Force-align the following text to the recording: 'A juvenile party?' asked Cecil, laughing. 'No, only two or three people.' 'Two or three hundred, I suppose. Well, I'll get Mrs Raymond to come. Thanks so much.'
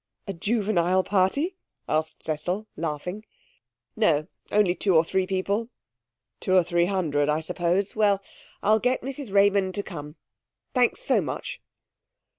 'A 0.25 0.33
juvenile 0.33 1.03
party?' 1.03 1.55
asked 1.87 2.23
Cecil, 2.23 2.65
laughing. 2.75 3.23
'No, 3.95 4.25
only 4.51 4.73
two 4.73 4.95
or 4.95 5.03
three 5.03 5.27
people.' 5.27 5.69
'Two 6.39 6.55
or 6.55 6.63
three 6.63 6.85
hundred, 6.87 7.29
I 7.29 7.39
suppose. 7.39 7.95
Well, 7.95 8.19
I'll 8.63 8.79
get 8.79 9.03
Mrs 9.03 9.31
Raymond 9.31 9.75
to 9.75 9.83
come. 9.83 10.15
Thanks 10.73 11.01
so 11.03 11.21
much.' 11.21 11.61